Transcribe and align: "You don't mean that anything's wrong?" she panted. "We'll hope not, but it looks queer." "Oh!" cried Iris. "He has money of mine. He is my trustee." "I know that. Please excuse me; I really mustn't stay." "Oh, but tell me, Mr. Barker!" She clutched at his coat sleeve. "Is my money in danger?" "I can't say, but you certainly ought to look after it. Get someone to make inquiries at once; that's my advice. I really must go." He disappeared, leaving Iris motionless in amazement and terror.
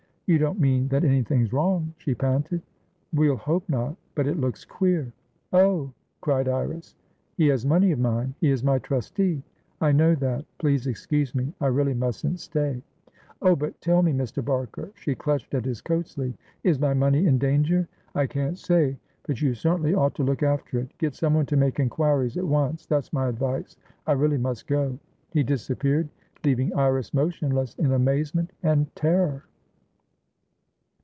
"You 0.33 0.37
don't 0.37 0.61
mean 0.61 0.87
that 0.87 1.03
anything's 1.03 1.51
wrong?" 1.51 1.93
she 1.97 2.15
panted. 2.15 2.61
"We'll 3.11 3.35
hope 3.35 3.67
not, 3.67 3.97
but 4.15 4.27
it 4.27 4.39
looks 4.39 4.63
queer." 4.63 5.11
"Oh!" 5.51 5.91
cried 6.21 6.47
Iris. 6.47 6.95
"He 7.35 7.47
has 7.47 7.65
money 7.65 7.91
of 7.91 7.99
mine. 7.99 8.33
He 8.39 8.49
is 8.49 8.63
my 8.63 8.79
trustee." 8.79 9.43
"I 9.81 9.91
know 9.91 10.15
that. 10.15 10.45
Please 10.57 10.87
excuse 10.87 11.35
me; 11.35 11.53
I 11.59 11.67
really 11.67 11.93
mustn't 11.93 12.39
stay." 12.39 12.81
"Oh, 13.41 13.57
but 13.57 13.81
tell 13.81 14.01
me, 14.01 14.13
Mr. 14.13 14.41
Barker!" 14.45 14.89
She 14.95 15.15
clutched 15.15 15.53
at 15.53 15.65
his 15.65 15.81
coat 15.81 16.07
sleeve. 16.07 16.35
"Is 16.63 16.79
my 16.79 16.93
money 16.93 17.25
in 17.27 17.37
danger?" 17.37 17.89
"I 18.15 18.25
can't 18.25 18.57
say, 18.57 18.95
but 19.27 19.41
you 19.41 19.53
certainly 19.53 19.93
ought 19.93 20.15
to 20.15 20.23
look 20.23 20.43
after 20.43 20.79
it. 20.79 20.97
Get 20.97 21.13
someone 21.13 21.45
to 21.47 21.57
make 21.57 21.77
inquiries 21.77 22.37
at 22.37 22.47
once; 22.47 22.85
that's 22.85 23.11
my 23.11 23.27
advice. 23.27 23.75
I 24.07 24.13
really 24.13 24.37
must 24.37 24.65
go." 24.65 24.97
He 25.33 25.43
disappeared, 25.43 26.07
leaving 26.45 26.73
Iris 26.73 27.13
motionless 27.13 27.75
in 27.75 27.91
amazement 27.91 28.51
and 28.63 28.95
terror. 28.95 29.43